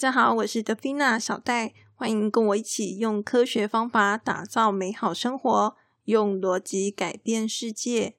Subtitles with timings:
[0.00, 8.16] 大家好，我是德菲娜小戴，欢迎跟我一起用科学方法打造美好生活，用逻辑改变世界。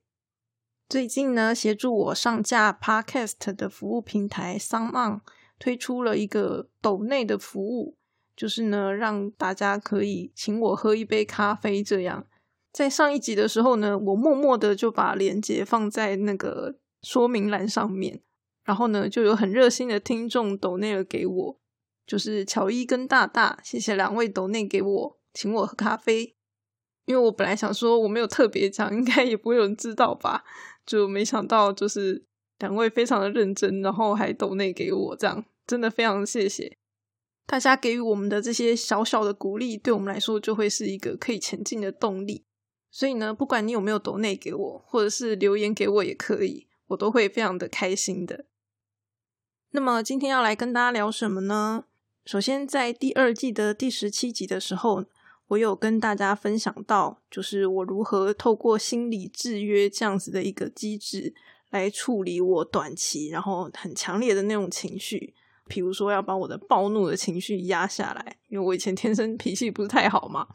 [0.87, 5.21] 最近呢，协助我上架 Podcast 的服务平台 s o n On
[5.57, 7.97] 推出了一个抖内的服务，
[8.35, 11.81] 就是呢，让大家可以请我喝一杯咖啡。
[11.81, 12.27] 这样，
[12.71, 18.21] 在上一集的时候呢，我默默的就把链接放在那个说明栏上面。
[18.63, 21.59] 然后呢，就有很热心的听众抖内了给我，
[22.11, 26.35] 就是乔伊跟大大，谢谢两位抖内给我，请我喝咖啡。
[27.05, 30.43] 因为我本来想说我没有特别讲，应该也不会有人知道吧，
[30.85, 32.25] 就没想到就是
[32.59, 36.77] 两位非常的认真，然后还抖内给我，这样真的非常谢谢
[37.45, 42.43] 大家给予我们的这些小小的鼓励，对我们来说就会是一个可以前进的动力。
[42.89, 48.47] 所以呢，不管你有没有抖内给我，或者是留言给我也可以，我都会非常的开心的。
[49.69, 51.85] 那么今天要来跟大家聊什么呢？
[52.25, 55.03] 首先，在第二季的第十七集的时候，
[55.47, 61.33] 我有跟大家分享到，就是我如何透过心理制约这样子的一个机制
[61.71, 65.33] 来处理我短期然后很强烈的那种情绪，
[65.67, 70.47] 比如说要把我的暴怒的情绪压下来，因为我以前天生脾气不是太好嘛。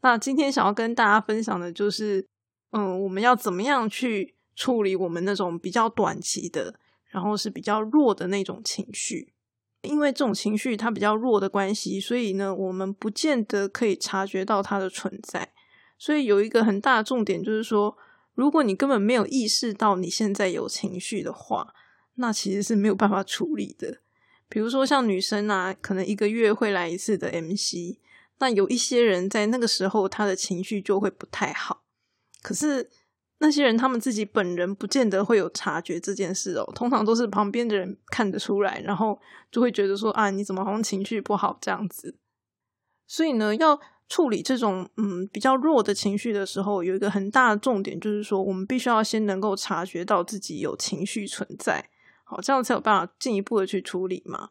[0.00, 2.26] 那今天想要跟大家分享的就是，
[2.72, 6.74] 嗯，我们要怎么样去处理我们那种比较短期的。
[7.10, 9.32] 然后是比较弱的那种情绪，
[9.82, 15.52] 因为这种情绪它比较弱的关系，所以呢，我们不见得可以察觉到它的存在。
[15.98, 17.96] 所以有一个很大的重点就是说，
[18.34, 21.74] 如果你根本没有意识到你现在有情绪的话，
[22.14, 24.00] 那其实是没有办法处理的。
[24.48, 27.98] 比如说像女生啊，可能一个月会来一次的 MC，
[28.38, 31.82] 那有一些人在那个时候他的情绪就会不太好，
[32.42, 32.90] 可是。
[33.40, 39.18] 那些人他们自己本人不见得会有察觉这件事哦，通常都是旁边的人看得出来，然后
[39.50, 42.16] 就会觉得说啊，你怎么好像情绪不好这样子。
[43.06, 51.88] 所以呢，要处理这种嗯比较弱的情绪的时候，有一个很大的重点就是说，我们必须要先能够察觉到自己有情绪存在，
[52.24, 54.50] 好，这样才有办法进一步的去处理嘛。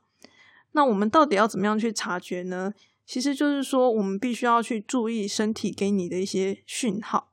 [0.72, 2.74] 那我们到底要怎么样去察觉呢？
[3.06, 7.32] 其实就是说，我们必须要去注意身体给你的一些讯号。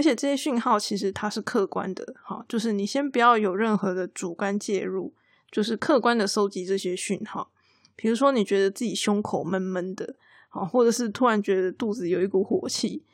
[0.00, 5.12] 而且这些讯号其实它是客观的，哈，就是你先不要有任何的主观介入，
[5.50, 7.50] 就是客观的收集这些讯号。
[7.96, 10.16] 比如说你觉得自己胸口闷闷的，
[10.48, 13.04] 好，或者是突然觉得肚子有一股火气，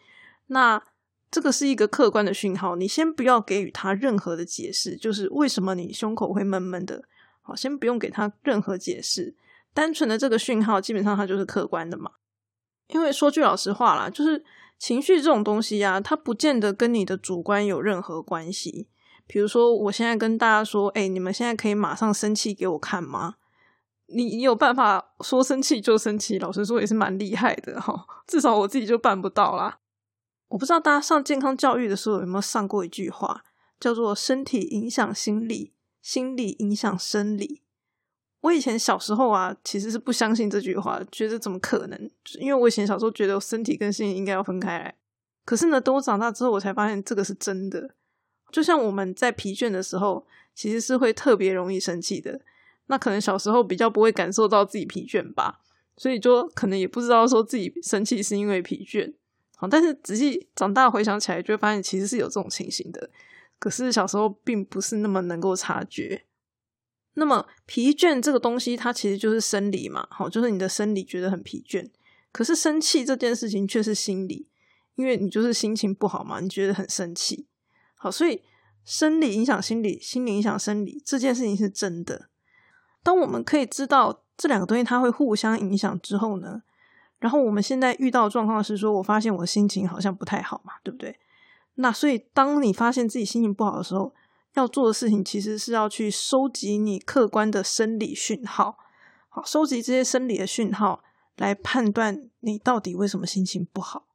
[0.46, 0.80] 那
[1.28, 7.02] 这个是一个客观的讯号，你先不要给予他任何的解释，就是为什么你胸口会闷闷的，
[7.42, 9.34] 好，先不用给他任何解释，
[9.74, 12.12] 单纯的这个讯号基本上它就是客观的嘛。
[12.86, 14.44] 因为说句老实话啦，就是。
[14.78, 18.88] 情绪这种东西呀，它不见得跟你的主观有任何关系。
[19.26, 23.36] 比如说，我现在跟大家说：“哎，你们现在可以马上生气给我看吗？”
[24.08, 26.38] 你你有办法说生气就生气？
[26.38, 28.06] 老实说，也是蛮厉害的哈。
[28.28, 29.80] 至少我自己就办不到啦。
[30.48, 33.42] 我不知道大家上健康教育的时候有没有上过一句话，
[33.80, 37.62] 叫做“身体影响心理，心理影响生理”。
[38.46, 42.10] 我以前小时候啊，其实是不相信这句话，觉得怎么可能？
[42.38, 44.94] 因为我以前小时候觉得身体跟心理应该要分开来。
[45.44, 47.90] 可是呢，等我长大之后，我才发现这个是真的。
[48.52, 50.24] 就像我们在疲倦的时候，
[50.54, 52.40] 其实是会特别容易生气的。
[52.86, 55.60] 那可能小时候比较不会感受到自己疲倦吧，
[55.96, 59.12] 所以就可能也不知道说自己生气是因为疲倦。
[59.56, 63.10] 好，但是仔细长大回想起来，就会发现其实是有这种情形的。
[63.58, 66.22] 可是小时候并不是那么能够察觉。
[67.18, 71.90] 那么疲倦这个东西，它其实就是生理嘛，好，就是你的生理觉得很疲倦。
[72.30, 74.46] 可是生气这件事情却是心理，
[74.96, 77.46] 因为你就是心情不好嘛，你觉得很生气。
[77.94, 78.42] 好，所以
[78.84, 82.28] 生理影响心理，心理影响生理，这件事情是真的。
[83.02, 86.62] 当我们可以知道这两个东西它会互相影响之后呢，
[87.18, 91.18] 然后我们现在遇到状况是说，我发现我心情好像不太好嘛，对不对？
[91.76, 94.14] 那所以当你发现自己心情不好的时候，
[94.56, 98.78] 要做的事情其实是要去收集你客观的生理讯号，
[99.28, 101.04] 好，收集这些生理的讯号
[101.36, 104.08] 来判断你到底为什么心情不好。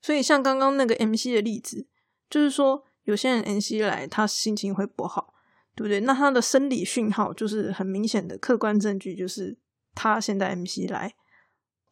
[0.00, 1.86] 所以像刚刚那个 MC 的例子，
[2.28, 5.32] 就是说有些人 MC 来，他心情会不好，
[5.76, 6.00] 对不对？
[6.00, 9.56] 那他的生理讯号就是很明显的客观证据，就是
[9.94, 11.14] 他现在 MC 来，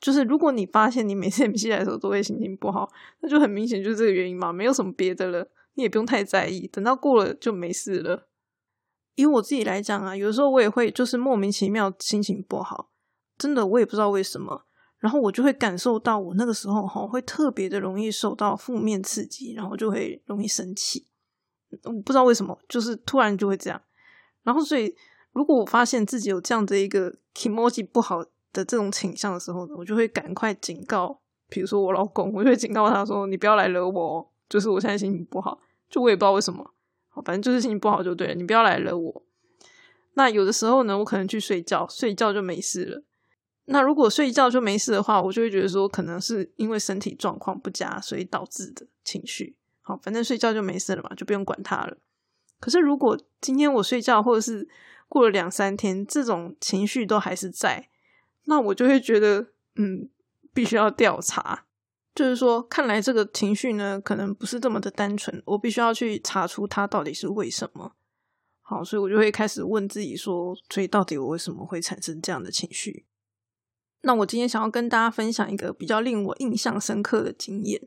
[0.01, 2.91] 就是如果你发现你每次 MC 来的时候都会心情不好，
[3.21, 5.49] 那就很明显就是这个原因嘛，没有什么别的了。
[5.81, 8.29] 你也不用太在意，等到过了就没事了。
[9.15, 12.91] 以我自己来讲啊，有时候我也会就是莫名其妙心情不好，
[13.39, 14.67] 真的我也不知道为什么，
[14.99, 21.07] 然后我就会感受到我那个时候哈会特别的容易受到负面刺激，然后就会容易生气。
[21.85, 23.81] 我不知道为什么，就是突然就会这样。
[24.43, 24.95] 然后所以
[25.33, 28.23] 如果我发现自己有这样的一个 emoji 不好
[28.53, 35.61] 的这种倾向的时候呢，我就会赶快警告，比如说我老公，我就会警告他说：“你不要来惹我，就是我现在心情不好。”
[35.91, 36.73] 就我也不知道为什么，
[37.25, 39.23] 反正就是心情不好就对了，你不要来惹我。
[40.15, 43.03] 那有的时候呢，我可能去睡觉，睡觉就没事了。
[43.67, 49.57] 那如果睡觉就没事的话，我就会觉得说，可能是因为身体状况不佳，所以导致的情绪。
[49.81, 51.97] 好，反正睡觉就没事了嘛，就不用管它了。
[52.59, 54.69] 可是如果今天我睡觉，或者是
[55.09, 57.89] 过了两三天，这种情绪都还是在，
[58.45, 60.11] 那我就会觉得，嗯，
[60.53, 61.65] 必须要调查。
[62.15, 67.93] 就是说，看来这个情绪呢，可能不是这么的单纯，我必须要去查出它到底是为什么。
[68.63, 73.07] 好，所以我就会开始问自己说，所以到底我为什么会产生这样的情绪？
[74.03, 77.81] 那我今天想要跟大家分享一个比较令我印象深刻的经验，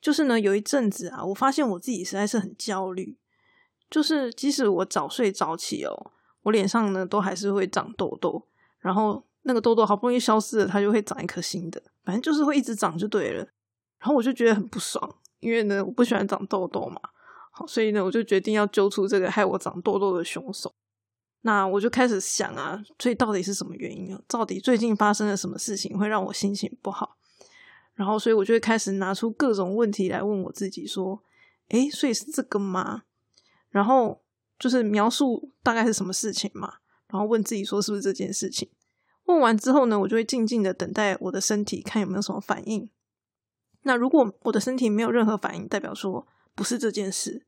[0.00, 3.16] 就是呢，有一阵子啊，我发现我自己实在是很焦虑，
[3.90, 8.46] 就是即使我早睡早起哦，我脸上呢都还是会长痘痘，
[8.80, 13.46] 然后那个痘痘好不容易消失了，它就会长一颗新的，反正就是会一直长就对了。
[13.98, 17.00] 然后我就觉得很不爽，因为呢，我不喜欢长痘痘嘛，
[17.50, 20.74] 好，所以呢，我就决定要揪出这个害我长痘痘的凶手。
[21.42, 24.20] 那我就开始想啊，所以到底是什么原因啊？
[24.26, 27.16] 到底最近发生了什么事情会让我心情不好？
[27.94, 31.20] 然后，所以我就会开始拿出各种问题来问我自己，说
[31.70, 33.02] ：“诶，所以是这个吗？”
[33.70, 34.20] 然后
[34.58, 36.74] 就是描述大概是什么事情嘛，
[37.08, 38.68] 然后问自己说是不是这件事情？
[39.24, 42.88] 问完之后呢，我就会静静的等待我的身体看有没有什么反应。
[43.82, 47.46] 那如果我的身体没有任何反应，代表说不是这件事，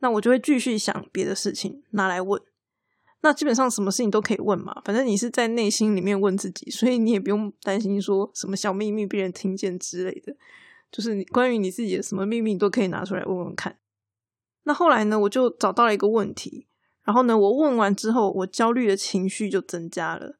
[0.00, 2.40] 那我就会继续想别的事情拿来问。
[3.20, 10.36] 那基本上什么事情都可以问嘛，反正你是在内心里面问自己，所以你也不用担心说什么小秘密被人听见之类的。
[10.90, 13.76] 就是关于你自己的什么秘密，都可以拿出来问问看。
[14.62, 16.66] 那后来呢，我就找到了一个问题，
[17.02, 20.38] 然后呢，我问完之后，我焦虑的情绪就增加了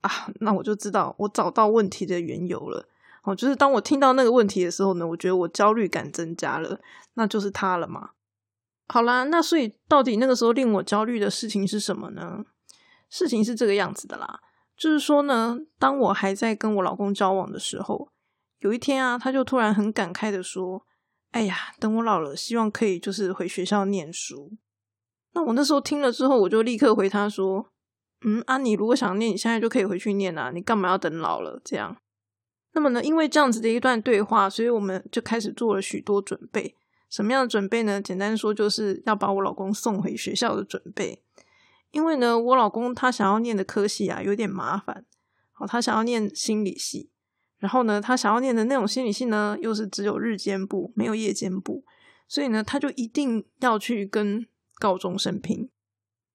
[0.00, 0.10] 啊。
[0.40, 2.88] 那我就知道我找到问题的缘由了。
[3.26, 6.80] 哦，就是当我听到那个问题的时候呢，我觉得我焦虑感增加了，
[7.14, 8.10] 那就是他了嘛。
[8.86, 12.44] 好啦，那所以到底那个时候令我焦虑的事情是什么呢？
[13.10, 14.38] 事情是这个样子的啦，
[14.76, 18.08] 就是说呢，当我还在跟我老公交往的时候，
[18.60, 20.86] 有一天啊，他就突然很感慨的说
[21.32, 24.52] ：“哎呀，等我老了，希望可以就是回学校念书。”
[25.34, 27.72] 那我那时候听了之后，我就立刻回他说
[28.24, 31.60] ：“嗯，啊，你如果想念，你现在就可以回去念啊，你干嘛要等老了？
[31.64, 31.96] 这样。”
[32.76, 36.76] 那么呢，因为这样子的一段对话，所以我们就开始做了许多准备。
[37.08, 38.02] 什么样的准备呢？
[38.02, 41.22] 简单说，就是要把我老公送回学校的准备。
[41.92, 45.06] 因为呢，我老公他想要念的科系啊，有点麻烦。
[45.52, 47.08] 好，他想要念心理系，
[47.56, 51.82] 然后呢，他想要念的那种心理系呢，又是只有日间部，没有夜间部，
[52.28, 54.46] 所以呢，他就一定要去跟
[54.78, 55.70] 高中生拼。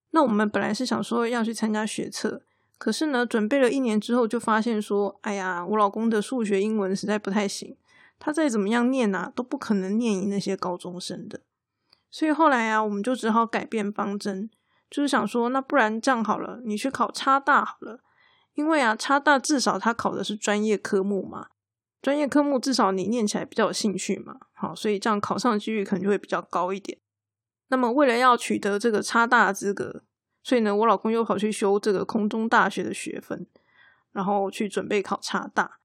[0.10, 2.42] 那我们本来是想说要去参加学测，
[2.82, 7.78] 可是呢，准备了一年之后，就发现说，哎呀，我老公的数学、英文实在不太行。
[8.18, 11.42] 他再怎么样念啊，都不可能念赢那些高中生的。
[12.10, 14.50] 所以后来啊，我们就只好改变方针，
[14.90, 18.00] 就是想说，那不然这样好了，你去考差大好了。
[18.56, 21.50] 因为啊，差大至少他考的是专业科目嘛，
[22.02, 24.38] 专业科目至少你念起来比较有兴趣嘛。
[24.54, 26.98] 好，所以这样考上的几率可能就会比较高一点。
[27.68, 30.02] 那么为了要取得这个差大的资格，
[30.44, 33.46] 所以呢，我老公又跑去修这个空中大学的学分，
[34.12, 35.80] 然后去准备考差大。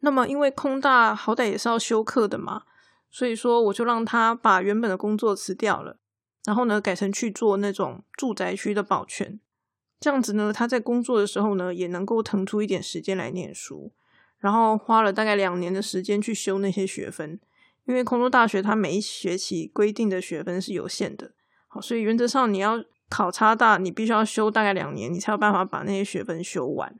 [0.00, 2.62] 那么，因为空大好歹也是要修课的嘛，
[3.10, 5.98] 所以说我就让他把原本的工作辞掉了，
[6.44, 9.40] 然后呢，改成去做那种住宅区的保全。
[9.98, 13.92] 这样子呢，他在工作的时候呢，也能够腾出一点时间来念书。
[14.38, 17.40] 然后花了大概两年的时间去修那些学分，
[17.86, 21.32] 因为空中大学它每一学期规定的学分是有限的，
[21.66, 26.98] 好，所以原则上你要考差大，你必须要修大概两年，你才有办法把那些学分修完。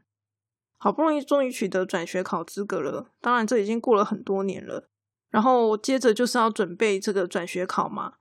[0.76, 4.88] 好不容易终于取得转学考资格了，当然这已经过了很多年了。
[5.28, 8.14] 然后接着就是要准备这个转学考嘛，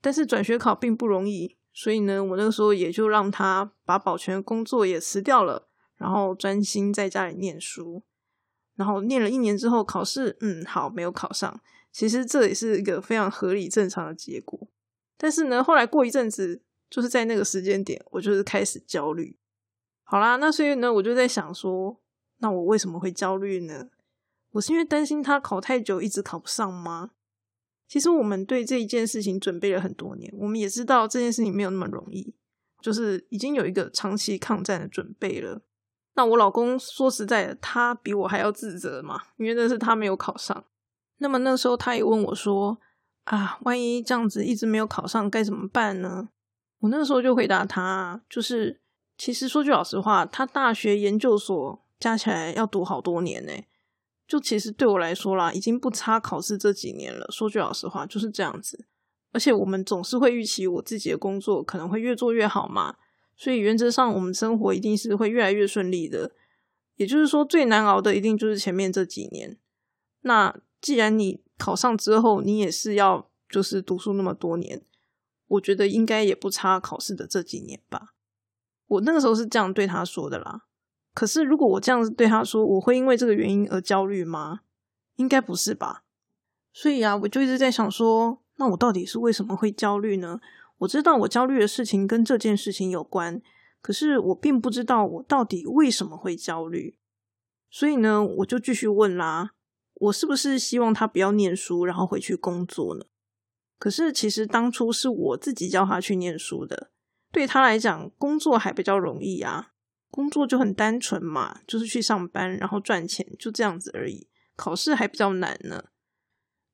[0.00, 8.02] 但是转学考并不容易，所以呢，我那个时候也就让他把保全工作也辞掉了，然后专心在家里念书。
[8.74, 11.60] 然后念了一年之后考试，嗯，好，没有考上。
[11.92, 14.68] 其实这也是一个非常合理正常的结果。
[15.16, 19.38] 但是呢，后来过一阵子，就是在那个时间点，我就是开始焦虑。
[20.04, 22.00] 好啦，那所以呢，我就在想说，
[22.38, 23.88] 那我为什么会焦虑呢？
[24.52, 27.10] 我是因为担心他考太久，一直考不上吗？
[27.86, 32.34] 其实我们对这一件事情准备了很多年，我们也知道这件事情没有那么容易，
[32.80, 35.62] 就是已经有一个长期抗战的准备了。
[36.14, 40.64] 那我老公说实在的，他比我还要自责嘛，因为那是他没有考上。
[41.18, 42.78] 那么那时候他也问我说
[43.24, 46.30] ：“啊，万一这样子一直没有考上，该怎么办呢？”
[46.80, 48.80] 我那个时候就回答他，就是。
[49.20, 53.52] 其实说句老实话，他大学研究所加起来要读好多年呢。
[54.28, 57.26] 就其实对我来说啦，已经不差考试这几年了。
[57.32, 58.86] 说句老实话，就是这样子。
[59.32, 62.94] 而且我们总是会预期我自己的工作可能会越做越好嘛，
[63.36, 66.30] 所以原则上我们生活一定是会越来越顺利的。
[66.94, 69.58] 也就是说，最难熬的一定就是前面这几年。
[70.20, 74.80] 那既然你考上之后，你也是要就是读书那么多年，
[75.48, 78.14] 我觉得应该也不差考试的这几年吧。
[78.86, 80.62] 我那个时候是这样对他说的啦。
[81.12, 84.60] 可是如果我这样子对他说，我会因为这个原因而焦虑吗？
[85.16, 86.04] 应该不是吧。
[86.72, 90.40] 所以啊，我就一直在想说，那我到底是为什么会焦虑呢？
[90.78, 93.42] 我知道我焦虑的事情跟这件事情有关。
[93.80, 96.98] 可是我并不知道我到底为什么会焦虑，
[97.70, 99.52] 所以呢，我就继续问啦：
[99.94, 103.04] 我是不是希望他不要念书，然后回去工作呢？
[103.78, 106.90] 可是其实当初是我自己叫他去念书的，
[107.30, 109.72] 对他来讲，工作还比较容易啊，
[110.10, 114.28] 工作就很单纯嘛，就是去上班，然后赚钱，就这样子而已。
[114.56, 115.84] 考试还比较难呢，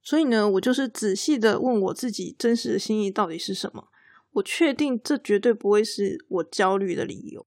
[0.02, 3.88] 所以呢，我就是仔细的问我自己真实的心意到底是什么。
[4.32, 7.46] 我确定这绝对不会是我焦虑的理由。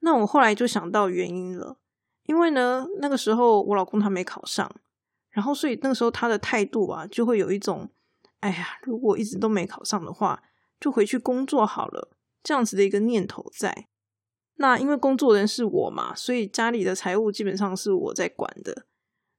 [0.00, 1.78] 那我后来就想到原因了，
[2.24, 4.70] 因为呢，那个时候我老公他没考上，
[5.30, 7.90] 然后所以那个时候他的态度啊，就会有一种，
[8.44, 10.42] 哎呀，如果一直都没考上的话，
[10.78, 12.10] 就回去工作好了，
[12.42, 13.88] 这样子的一个念头在。
[14.56, 18.84] 那因为工作人是我嘛，所以家里的财务基本上是我在管的。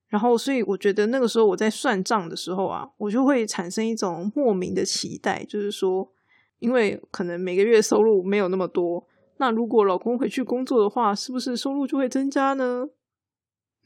[0.07, 6.11] 然后，所以我觉得那个时候我在算账的时候啊，我就会产生一种莫名的期待，就是说。
[6.59, 9.05] 因为可能每个月收入没有那么多，
[9.37, 12.87] 那如果老公回去工作的话，是不是收入就会增加呢？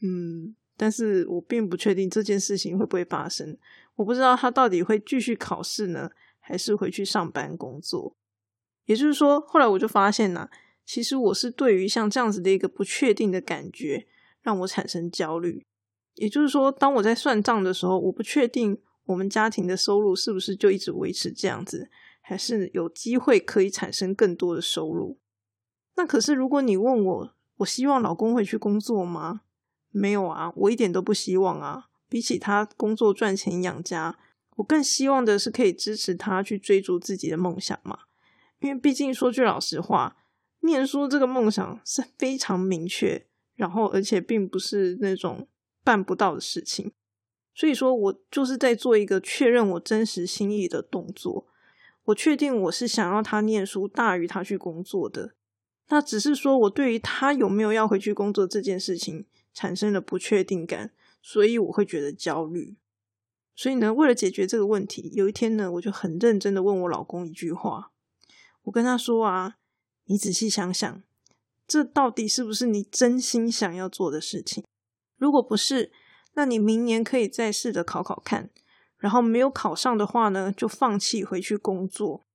[0.00, 3.58] 嗯，但是我并不确定这件事情会不会发生。
[4.00, 8.16] 我不知道他到底会继续考试呢，还是回去上班工作。
[8.86, 10.48] 也就是说，后来我就发现呢，
[10.84, 14.06] 其实我是对于像这样子的一个不确定的感觉，
[14.40, 15.66] 让我产生焦虑。
[16.14, 21.90] 也就是说，当我在算账的时候，我不确定我们家庭的收入是不是就一直维持这样子。
[22.22, 25.18] 还是有机会可以产生更多的收入。
[25.96, 29.42] 那可是，如果你问我，我希望老公回去工作吗？
[29.90, 31.89] 没有啊，我一点都不希望啊。
[32.10, 34.18] 比起他工作赚钱养家，
[34.56, 38.00] 我更希望的是可以支持他去追逐自己的梦想嘛。
[38.58, 40.16] 因为毕竟说句老实话，
[40.60, 45.48] 念书这个梦想是非常明确，然后而且并不是那种
[45.82, 46.92] 办不到的事情。
[47.54, 51.46] 所以说我就是在做一个确认我真实心意的动作。
[52.04, 55.34] 我确定我是想要他念书大于他去工作的，
[55.88, 62.76] 那只是说我对于他有没有要回去工作这件事情产生了不确定感，所以我会觉得焦虑。
[63.54, 67.92] 所以呢，为了解决这个问题，有一天呢，我就很认真的问我老公一句话，
[68.62, 69.56] 我跟他说啊，
[70.06, 71.02] 你仔细想想，
[71.66, 74.64] 这到底是不是你真心想要做的事情？
[75.18, 75.92] 如果不是，
[76.34, 78.50] 那你明年可以再试着考考看。
[78.96, 82.26] 然后没有考上的话呢，就放弃回去工作。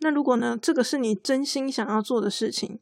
[0.00, 2.78] 那如果呢，这个是你真心想要做的事情，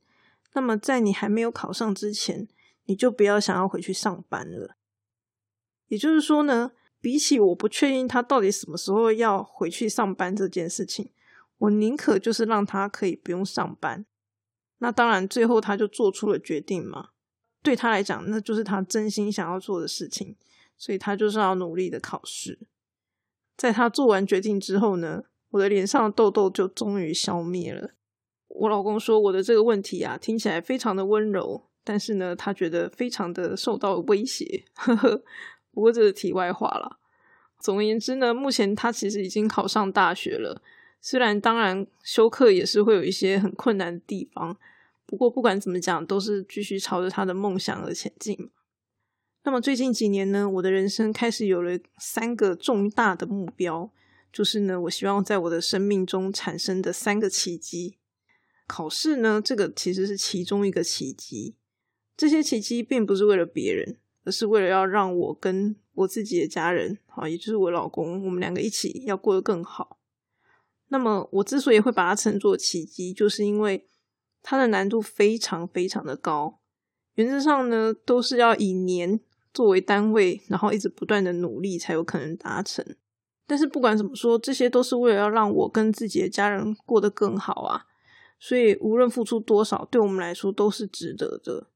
[0.55, 2.49] 那么在你还没有考上之前，
[2.87, 4.77] 你就不要想要回去上班了。
[5.93, 6.73] 也就是说呢，
[7.03, 11.11] 比起我不确定他到底什么时候要回去上班这件事情，
[11.59, 14.07] 我宁可就是让他可以不用上班。
[14.79, 17.11] 那当然，最后他就做出了决定嘛。
[17.63, 20.35] 对他来讲，那就是他真心想要做的事情，
[20.79, 22.59] 所以他就是要努力的考试。
[23.59, 27.91] 在他做完决定之后呢，我的脸上的痘痘就终于消灭了。
[28.49, 34.65] 我老公说我的这个问题啊，听起来非常的温柔，但是呢，他觉得非常的受到威胁。
[34.75, 35.23] 呵呵，
[35.73, 36.99] 不过这是题外话了。
[37.59, 40.63] 总而言之呢，目前他其实已经考上大学了，
[41.01, 44.57] 虽然当然修课也是会有一些很困难的地方，
[45.07, 48.51] 不过不管怎么讲，都是继续朝着他的梦想而前进。
[49.45, 53.91] 那么最近几年呢，我的人生开始有了三个重大的目标，
[54.33, 57.97] 就是呢，我希望在我的生命中产生的三个奇迹。
[58.69, 61.57] 考试呢，这个其实是其中一个奇迹。
[62.17, 69.99] 这些奇迹并不是为了别人，而是为了要让我跟我自己的家人，啊，也就是我老公，我们两个一起要过得更好。
[70.89, 73.89] 那么我之所以会把它称作奇迹，就是因为
[74.43, 76.61] 它的难度非常非常的高，
[77.15, 79.21] 原则上呢，都是要以年。
[79.55, 82.83] 作为单位，然后一直不断的努力，才有可能达成。
[83.47, 87.85] 但是不管怎么说，这些都是为了要让我跟自己的家人过得更好啊。
[88.41, 91.67] 所以无论付出多少，对我们来说都是值得的。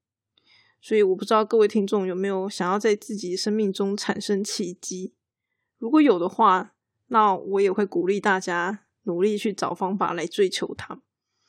[0.87, 5.17] 所以我不知道各位听众有没有想要在自己生命中产生奇迹？
[5.79, 6.75] 如果有的话，
[7.09, 11.03] 那我也会鼓励大家努力去找方法来追求它。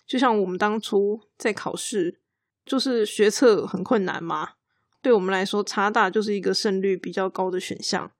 [0.08, 2.20] 就像我们当初在考试，
[2.66, 4.54] 就是学测很困难嘛，
[5.04, 8.12] 对我们来说，差大就是一个胜率比较高的选项。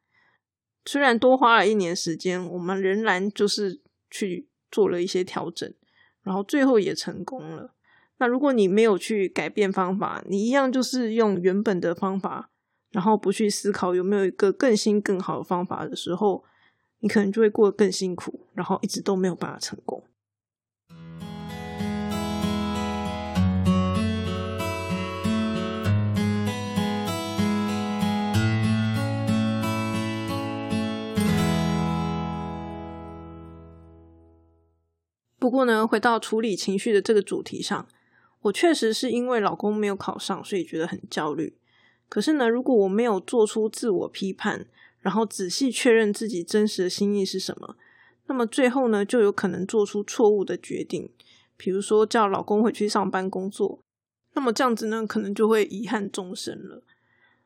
[0.86, 3.82] 虽然多花了一年时间，我们仍然就是
[4.12, 5.74] 去做了一些调整，
[6.22, 7.74] 然后最后也成功了。
[8.20, 12.50] 那如果你没有去改变方法，你一样就是用原本的方法，
[12.90, 16.44] 然后不去思考有没有一个更新更好的方法的时候，
[17.02, 20.04] 你可能就会过得更辛苦，然后一直都没有办法成功。
[35.38, 37.88] 不过呢，回到处理情绪的这个主题上。
[38.42, 41.58] 我确实是因为老公没有考上，所以觉得很焦虑。
[42.10, 44.68] 可是呢，如果我没有做出自我批判，
[45.02, 47.76] 然后仔细确认自己真实的心意是什么，
[48.28, 51.10] 那么最后呢，就有可能做出错误的决定。
[51.58, 53.80] 比如说叫老公回去上班工作，
[54.34, 56.84] 那么这样子呢，可能就会遗憾终生了。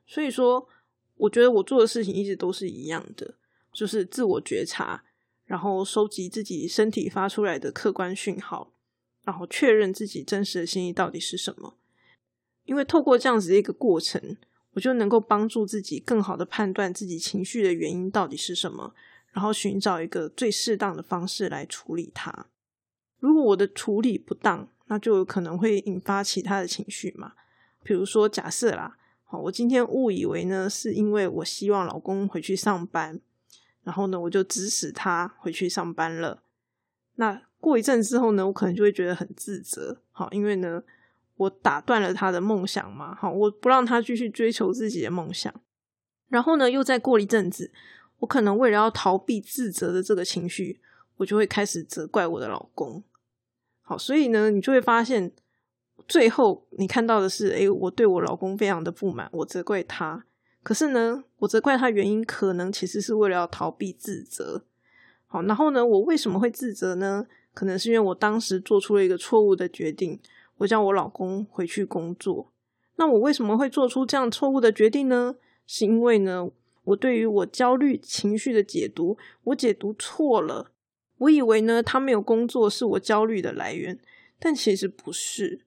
[0.05, 0.67] 所以说，
[1.15, 3.36] 我觉得我做的事情一直都是一样的，
[3.71, 5.03] 就是自我觉察，
[5.45, 8.74] 然后收集自己身体发出来的客观讯号。
[9.23, 11.77] 然后确认自己真实的心意到底是什么，
[12.65, 14.37] 因为透过这样子的一个过程，
[14.73, 18.93] 我就能够帮助自己更好的判断自己情绪的原因到底是什么，
[19.31, 22.47] 然后寻找一个最适当的方式来处理它。
[23.19, 27.33] 如果我的处理不当，那就有可能会引发其他的情绪嘛。
[27.83, 33.19] 比如说，假设啦，好，我今天误以为呢，是因为我希望老公回去上班，
[33.83, 36.43] 然后呢，我就指使他回去上班了，
[37.15, 37.41] 那。
[37.61, 40.81] 过一阵之后呢，我可能就会觉得很自责，好，因为呢，
[41.35, 45.53] 我打断了他的梦想嘛，好，我不让他继续追求自己的梦想，
[46.29, 47.71] 然后呢，又再过一阵子，
[48.17, 50.81] 我可能为了要逃避自责的这个情绪，
[51.17, 53.03] 我就会开始责怪我的老公，
[53.83, 55.31] 好，所以呢，你就会发现，
[56.07, 60.25] 最后你看到的是，诶，我对我老公非常的不满，我责怪他，
[60.63, 64.65] 可是呢，我责怪他原因可能其实是为了要逃避自责，
[65.31, 67.25] 好，然后呢，我为什么会自责呢？
[67.53, 70.20] 可能是因为我当时做出了一个错误的决定，
[70.57, 72.51] 我叫我老公回去工作。
[72.98, 75.37] 那我为什么会做出这样错误的决定呢？
[75.65, 76.51] 是因为呢，
[76.83, 80.72] 我对于我焦虑情绪的解读，我解读错了。
[81.20, 83.98] 我以为呢，他没有工作是我焦虑的来源，
[84.37, 85.61] 但其实不是，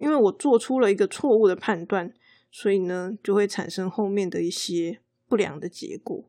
[0.00, 2.12] 因为我做出了一个错误的判断，
[2.50, 6.24] 所以呢，就会产生后面的一些不良的结果。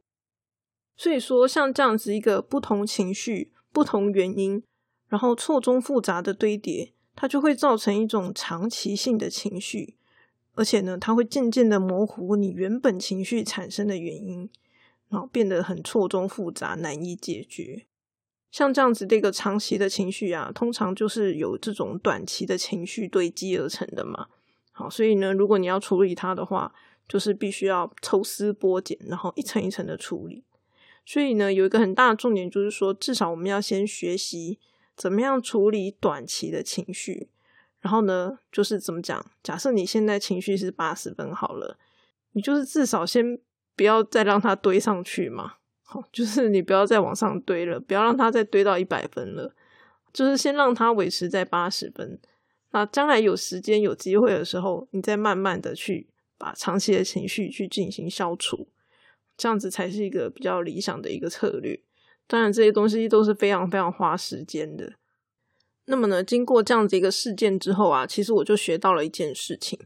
[0.99, 4.61] 所以说，像这样子一个不同情绪、不同原因。
[5.07, 9.95] 然后错综复杂的堆叠，它就会造成一种长期性的情绪，
[10.53, 14.47] 而且呢，它会渐渐的模糊你原本情绪产生的原因，
[15.07, 17.87] 然后变得很错综复杂，难以解决。
[18.51, 24.27] 像这样子的一个长期的情绪啊，通常就是有这种短期的情绪堆积而成的嘛。
[24.71, 26.71] 好，所以呢，如果你要处理它的话，
[27.07, 30.43] 就是必须要抽丝剥茧，然后一层一层的处理。
[31.09, 34.59] 所以呢，有一个很大的重点就是说，至少我们要先学习。
[34.95, 37.29] 怎么样处理短期的情绪？
[37.79, 39.25] 然后呢，就是怎么讲？
[39.41, 41.79] 假设你现在情绪是八十分好了，
[42.33, 43.39] 你就是至少先
[43.75, 45.53] 不要再让它堆上去嘛。
[45.81, 49.55] 好，就是你不要再往上堆了，不要让它再堆到一百分了。
[50.13, 52.19] 就是先让它维持在八十分。
[52.69, 58.67] 那将来有时间有机会的时候，你再慢慢的去把长期的情绪去进行消除，
[59.39, 61.81] 这样子才是一个比较理想的一个策略。
[62.27, 64.93] 当然，这些东西都是非常非常花时间的。
[65.85, 69.79] 那么呢，经过这样子一个事件之后啊，其实我就学到了一件事情，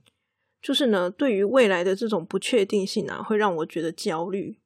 [0.61, 4.59] 就是呢，对于未来的这种不确定性啊，会让我觉得焦虑。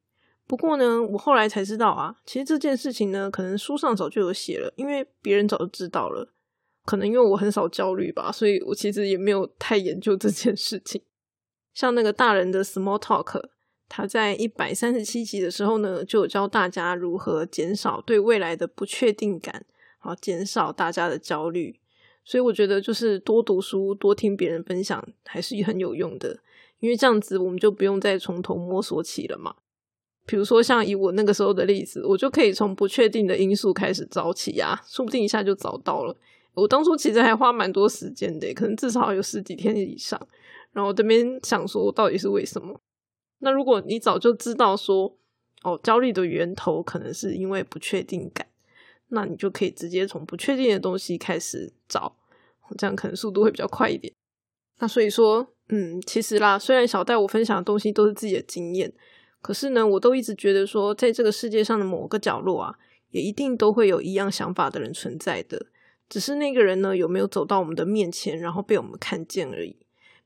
[0.48, 6.34] 不过呢，我后来才知道啊，其实这件事情呢，可能书上早就有写了，因为别人早就知道了。
[6.86, 11.02] 可能因为我很少焦虑吧，所以我其实也没有太研究这件事情。
[11.74, 13.50] 像那个大人的 small talk。
[13.90, 19.66] 他在一百三十七集的时候呢，就有教大家如何减少对未来的不确定感，
[20.00, 21.80] 好减少大家的焦虑。
[22.24, 26.40] 所以我觉得就是多读书、多听别人分享还是很有用的，
[26.80, 29.56] 因为这样子我们就不用再从头摸索起了嘛。
[30.26, 36.14] 比如说像以我那个时候的例子，我就可以从不确定的因素开始找起呀，说不定一下就找到了。
[36.54, 40.20] 我当初其实还花蛮多时间的，可能至少有十几天以上。
[40.74, 42.82] 然后这边想说，到底是为什么？
[43.40, 45.18] 那如果你早就知道说，
[45.64, 48.48] 哦，焦虑的源头可能是因为不确定感，
[49.10, 52.16] 那你就可以直接从不确定的东西开始找，
[52.78, 54.14] 这样可能速度会比较快一点。
[54.80, 58.94] 那所以说，嗯，其实啦，虽然小戴我分享的东西都是自己的经验，
[59.42, 62.78] 可是呢，我都一直觉得说，在这个世界上的某个角落啊，
[63.10, 65.68] 也一定都会有一样想法的人存在的，
[66.08, 69.76] 只是那个人呢有没有走到我们的面前，然后被我们看见而已。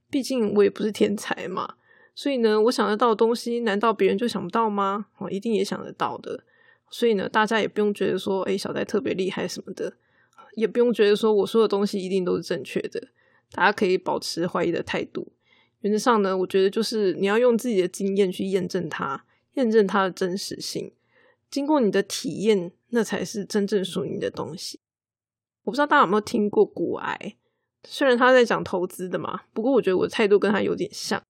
[0.09, 1.75] 毕竟我也不是天才嘛，
[2.13, 5.07] 所以呢，我想得到的东西，难道别人就想不到吗？
[5.17, 6.43] 哦，一定也想得到的。
[6.89, 9.93] 所以呢，大家也不用觉得说，哎，小戴特别厉害什么的，
[10.55, 13.07] 也不用觉得说我说的东西一定都是正确的。
[13.51, 15.31] 大家可以保持怀疑的态度。
[15.79, 20.91] 原则上呢，我觉得就是你要用自己的经验去验证它，验证它的真实性。
[21.49, 24.79] 经过你的体验，那才是真正属于你的东西。
[25.63, 27.35] 我不知道大家有没有听过古癌，
[27.83, 31.21] 虽然他在讲投资的嘛，不过我觉得我的态度跟他有点像。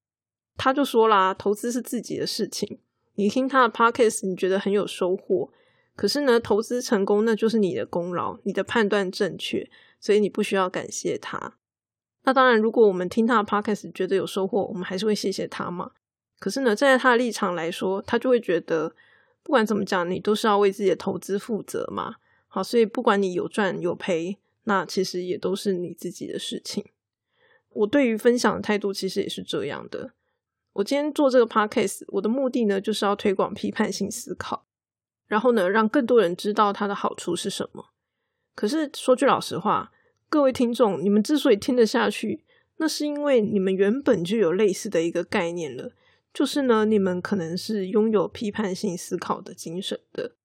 [0.56, 2.78] 他就说啦，投资是自己的事情。
[3.14, 5.50] 你听他的 podcast，你觉得很有收获，
[5.94, 9.68] 可是呢，投资成功那就是你的功劳，你的判断正确，
[10.00, 11.58] 所以你不需要感谢他。
[12.24, 15.90] 那当然，如果我们听他的 podcast 觉得有收获，我们还是会谢谢他嘛。
[16.38, 18.94] 可是呢，站在他的立场来说，他就会觉得，
[19.42, 22.16] 不管怎么讲，你都是要为自己的投资负责嘛。
[22.48, 26.84] 好，所以不管你有赚有赔，那其实也都是你自己的事情。
[27.70, 30.12] 我对于分享的态度其实也是这样的。
[30.74, 34.66] 我今天做这个 podcast，我的目的呢，就是要推广批判性思考，
[35.26, 37.90] 然后呢，让更多人知道它的好处是什么。
[38.54, 39.92] 可是说句老实话，
[40.28, 42.44] 各位听众，你们之所以听得下去，
[42.78, 45.92] 那是因为你们原本就有类似的一个概念了，
[46.32, 50.36] 就是呢，你们可能是拥有批判性思考的精神的。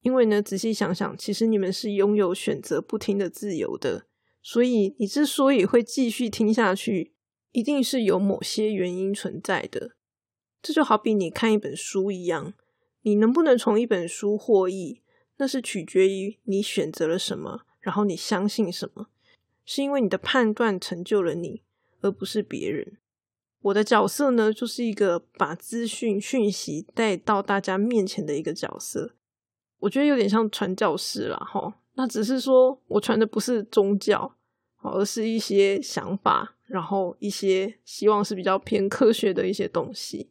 [0.00, 4.06] 因为呢，仔细想想，其实你们是拥有选择不听的自由的，
[4.40, 7.15] 所以你之所以会继续听下去。
[7.56, 9.92] 一定是有某些原因存在的，
[10.60, 12.52] 这就好比你看一本书一样，
[13.00, 15.00] 你能不能从一本书获益，
[15.38, 19.06] 那是取决于你选择了什么，然后你相信什么，
[19.64, 21.62] 是因为你的判断成就了你，
[22.02, 22.98] 而不是别人。
[23.62, 29.14] 我的角色呢，就是一个把资讯讯息带到大家面前的一个角色，
[29.78, 34.35] 我觉得有点像传教士啦，哈，那只是说我传的不是宗教，
[34.90, 36.52] 而是一些想法。
[36.66, 40.28] 然后一些希望是比较偏科学的一些东西，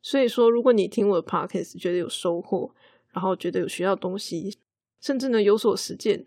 [0.00, 2.74] 所以说，如果你听我的 podcast 觉得有收获，
[3.12, 4.56] 然后觉得有学到东西，
[5.02, 6.24] 甚至呢有所实践，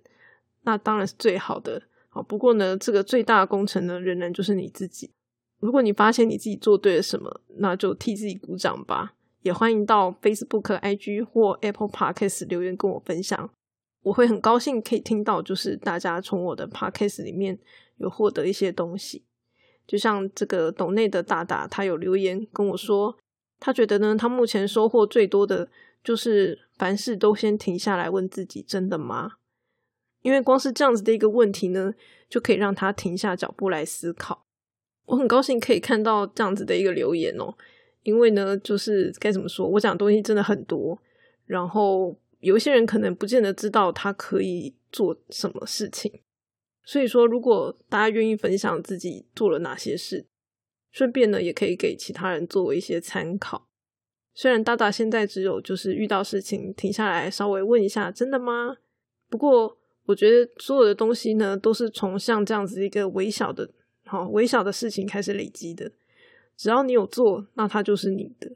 [0.62, 1.82] 那当然是最好的。
[2.10, 5.10] 好，不过呢，这个最大的工程呢，仍然就是你自己。
[5.60, 9.16] 如果你发现你自己做对了什么，那就替自己鼓掌吧。
[9.42, 13.50] 也欢迎到 Facebook、IG 或 Apple Podcast 留言跟我分享，
[14.10, 17.58] 我会很高兴可以听到，就是大家从我的 podcast 里面
[17.98, 19.24] 有获得一些东西。
[19.86, 23.16] 就像这个董内的大大，他有留言跟我说，
[23.60, 25.70] 他觉得呢，他目前收获最多的
[26.04, 29.34] 就是凡事都先停下来问自己：真的吗？
[30.24, 31.94] 因为光是这样子的一个问题呢，
[32.28, 34.44] 就可以让他停下脚步来思考。
[35.06, 37.54] 我很高兴可以看到这样子的一个留言哦，
[38.02, 41.00] 因为呢，就是该怎么说，我讲的东西真的很多，
[41.46, 46.22] 然后有一些人可能不见得知道他可以做什么事情。
[46.84, 50.26] 所以说，如果大家愿意分享自己做了哪些事，
[50.92, 53.68] 顺便呢，也可以给其他人作为一些参考。
[54.34, 58.78] 虽然大大现在只有就是遇到事情停下来稍微问一下，真的吗？
[59.30, 63.70] 不过我觉得所有的东西呢，都是从像这样子一个微小的、
[64.06, 65.92] 好微小的事情开始累积的。
[66.58, 68.50] 只要你有做，那它就是你的。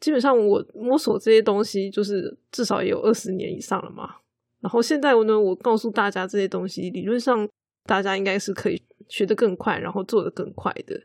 [0.00, 4.16] 基本上我摸索这些东西，就是至少也有二十年以上了嘛。
[4.60, 7.48] 然后现在呢，我告诉大家这些东西，理论上。
[7.86, 11.00] 大家应该是可以学得更快，然后做得更快的。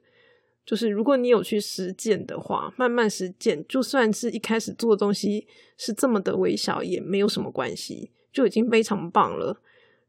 [0.66, 9.62] 就是如果你有去实践的话，慢慢实践，就算是一开始做的东西是这么的微小，也没有什么关系，就已经非常棒了。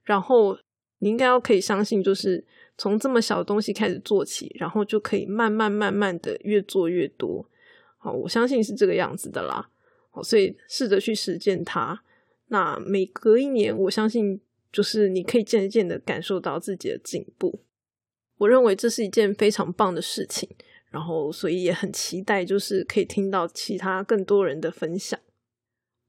[0.02, 0.58] 然后
[0.98, 2.44] 你应该要可以相信，就是
[2.76, 7.48] 从这么小的东西开始做起，然后就可以慢慢慢慢的越做越多。
[8.04, 9.68] 哦，我相信是这个样子的啦。
[10.12, 12.02] 哦，所以试着去实践它。
[12.46, 14.40] 那每隔一年，我相信。
[14.74, 17.60] 就是你可以渐渐的感受到自己的进步，
[18.38, 20.50] 我认为这是一件非常棒的事情，
[20.90, 25.16] 然后所以也很期待，就是可以听到其他更多人的分享。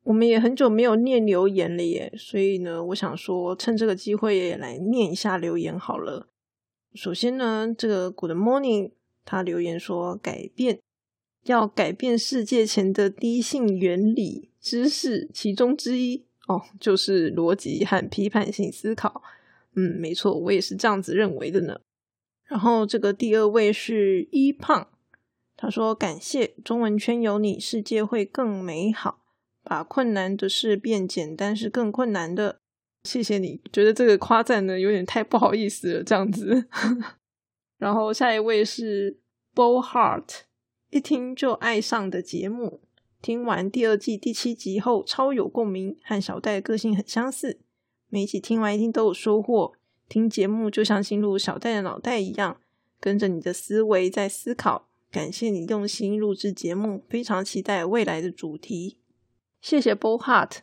[0.01, 6.27] 我们也很久没有念留言了耶，所以呢，我想说趁这个机会也来念一下留言好了。
[6.95, 10.79] 首先呢，这个 Good Morning 他留言说，改变
[11.45, 16.25] 要改变世界前的低性原理知识其中之一。
[16.47, 19.23] 哦，就是逻辑和批判性思考。
[19.73, 21.79] 嗯，没错，我也是这样子认为的呢。
[22.45, 24.87] 然后这个第二位是一胖，
[25.57, 29.23] 他说：“感谢中文圈有你，世界会更美好。
[29.63, 32.59] 把困难的事变简单是更困难的。”
[33.03, 36.67] 谢谢你，觉得这个夸赞呢有点太不好意思了，这样子。
[37.79, 39.19] 然后下一位是
[39.55, 40.41] Bo Heart，
[40.89, 42.81] 一听就爱上的节目。
[43.21, 47.59] 听完第二季第七集后，超有共鸣，和小戴的个性很相似。
[48.09, 49.73] 每一集听完一定都有收获，
[50.07, 52.61] 听节目就像进入小戴的脑袋一样，
[52.99, 54.87] 跟着你的思维在思考。
[55.11, 58.97] 感谢你用心录制节目，非常期待未来的主题。
[59.61, 60.57] 谢谢 b o Heart。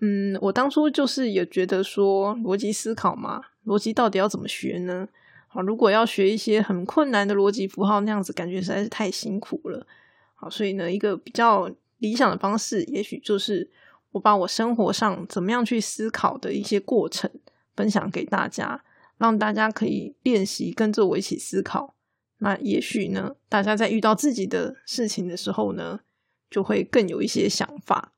[0.00, 5.08] 嗯，我当初就是也觉得说逻辑思考嘛，逻辑到底要怎么学呢？
[5.50, 9.86] 好，如果要学一些很困难的逻辑符号，那样子感觉实在是太辛苦了。
[10.34, 13.70] 好，所以呢，一个比较理想的方式，也许就是
[14.12, 17.30] 我把我生活上怎么样去思考的一些过程
[17.74, 18.84] 分享给大家，
[19.16, 21.94] 让大家可以练习跟着我一起思考。
[22.38, 25.98] 那也许呢，大家在遇到自己的事情的时候呢，
[26.50, 28.12] 就会更有一些想法。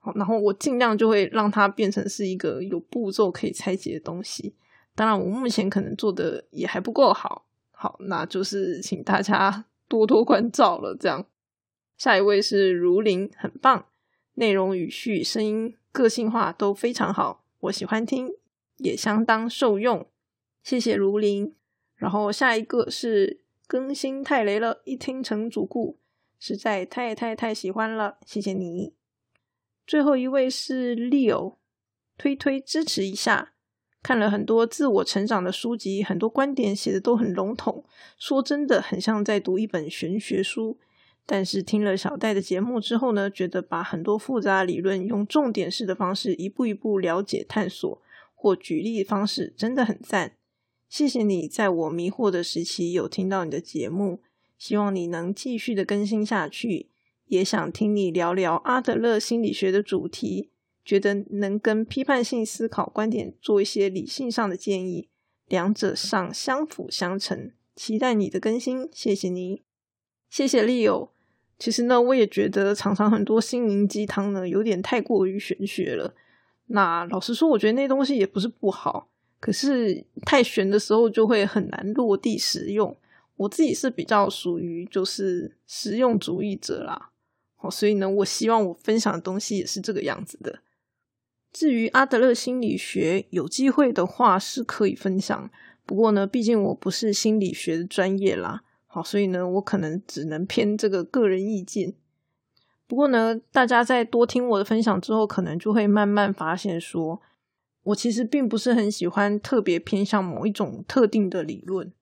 [0.00, 4.54] 好，然后我尽量就会让它变成是一个有步骤可以拆解的东西。
[4.96, 10.96] 当然，我目前可能做的也还不够好，好，那就是请大家 多多关照了。
[10.98, 11.26] 这样，
[11.96, 13.86] 下一位是如林，很棒，
[14.34, 18.28] 内容、语序、声音、个性化都非常好，我喜欢听，
[18.76, 20.06] 也相当受用。
[20.62, 21.54] 谢谢如林。
[21.96, 25.98] 然后下一个是更新太雷了，一听成主顾，
[26.38, 28.94] 实在太太太喜欢了，谢谢你。
[29.86, 31.56] 最后一位是 Leo，
[32.18, 33.53] 推推支持一下。
[34.04, 37.82] 看了很多自我成长的书籍，很多观点写的都很笼统，
[38.18, 40.76] 说真的很像在读一本玄学书。
[41.24, 48.02] 但是听了小戴的节目之后呢，觉得把很多复杂理论用重点式的方式一步一步了解探索，
[48.34, 50.32] 或举例方式真的很赞。
[50.86, 54.20] 谢谢你在我迷惑的时期有听到你的节目，
[54.58, 56.90] 希望你能继续的更新下去，
[57.24, 60.50] 也想听你聊聊阿德勒心理学的主题。
[60.84, 65.08] 觉得能跟批判性思考观点做一些理性上的建议，
[65.48, 67.52] 两者上相辅相成。
[67.74, 69.62] 期待你的更新，谢谢你，
[70.28, 71.08] 谢谢 Leo。
[71.58, 76.14] 其实呢，我也觉得常常很多心灵鸡汤呢，有点太过于玄学了。
[76.66, 79.08] 那老实说，我觉得那东西也不是不好，
[79.40, 82.96] 可是太玄的时候就会很难落地实用。
[83.36, 87.10] 我自己是比较属于就是实用主义者啦，
[87.56, 90.60] 好，所以呢，我希望我分享的东西也是这个样子的。
[91.54, 95.48] 至于阿德勒心理学，有机会的话是可以分享。
[95.86, 101.94] 不过呢，毕竟我不是心理学的专业啦，好，所以呢，我可能只能偏这个个人意见。
[102.88, 107.22] 不过呢，大家在多听我的分享之后，可能就会慢慢发现，说
[107.84, 111.92] 我其实并不是很喜欢特别偏向某一种特定的理论，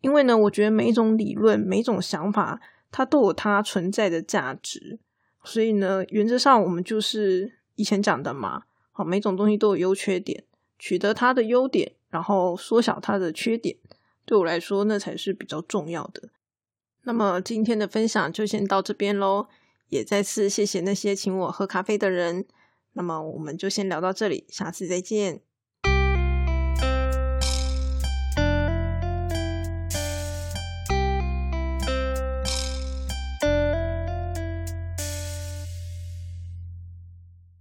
[0.00, 2.58] 因为呢，我觉得每一种理论、每一种想法，
[2.90, 4.98] 它都有它存在的价值。
[5.44, 8.62] 所以呢，原则上我们就是以前讲的嘛。
[8.96, 10.42] 好，每种东西都有优缺点，
[10.78, 13.76] 取得它的优点，然后缩小它的缺点，
[14.24, 16.30] 对我来说那才是比较重要的。
[17.02, 19.48] 那么今天的分享就先到这边喽，
[19.90, 22.46] 也再次谢谢那些请我喝咖啡的人。
[22.94, 25.42] 那么我们就先聊到这里，下次再见。